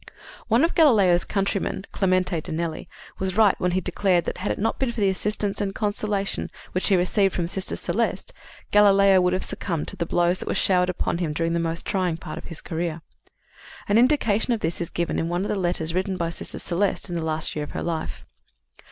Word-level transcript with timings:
One 0.47 0.63
of 0.63 0.73
Galileo's 0.73 1.23
countrymen, 1.23 1.81
G. 1.81 1.81
B. 1.83 1.87
Clemente 1.91 2.41
de 2.41 2.51
Nelli, 2.51 2.87
was 3.19 3.37
right 3.37 3.53
when 3.59 3.73
he 3.73 3.81
declared 3.81 4.25
that, 4.25 4.39
had 4.39 4.51
it 4.51 4.57
not 4.57 4.79
been 4.79 4.91
for 4.91 4.99
the 4.99 5.11
assistance 5.11 5.61
and 5.61 5.75
consolation 5.75 6.49
which 6.71 6.87
he 6.87 6.95
received 6.95 7.35
from 7.35 7.45
Sister 7.45 7.75
Celeste, 7.75 8.33
Galileo 8.71 9.21
would 9.21 9.33
have 9.33 9.43
succumbed 9.45 9.87
to 9.89 9.95
the 9.95 10.07
blows 10.07 10.39
that 10.39 10.47
were 10.47 10.55
showered 10.55 10.89
upon 10.89 11.19
him 11.19 11.33
during 11.33 11.53
the 11.53 11.59
most 11.59 11.85
trying 11.85 12.17
part 12.17 12.39
of 12.39 12.45
his 12.45 12.61
career. 12.61 13.03
An 13.87 13.99
indication 13.99 14.53
of 14.53 14.61
this 14.61 14.81
is 14.81 14.89
given 14.89 15.19
in 15.19 15.29
one 15.29 15.43
of 15.43 15.49
the 15.49 15.53
letters 15.55 15.93
written 15.93 16.17
by 16.17 16.31
Sister 16.31 16.57
Celeste 16.57 17.07
in 17.09 17.15
the 17.15 17.23
last 17.23 17.55
year 17.55 17.61
of 17.63 17.71
her 17.73 17.83
life. 17.83 18.25